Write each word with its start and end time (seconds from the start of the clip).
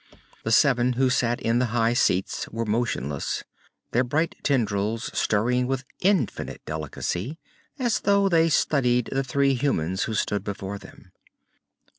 The 0.43 0.51
seven 0.51 0.93
who 0.93 1.11
sat 1.11 1.39
in 1.39 1.59
the 1.59 1.67
high 1.77 1.93
seats 1.93 2.49
were 2.49 2.65
motionless, 2.65 3.43
their 3.91 4.03
bright 4.03 4.33
tendrils 4.41 5.11
stirring 5.15 5.67
with 5.67 5.85
infinite 5.99 6.65
delicacy 6.65 7.37
as 7.77 7.99
though 7.99 8.27
they 8.27 8.49
studied 8.49 9.09
the 9.11 9.23
three 9.23 9.53
humans 9.53 10.05
who 10.05 10.15
stood 10.15 10.43
before 10.43 10.79
them. 10.79 11.11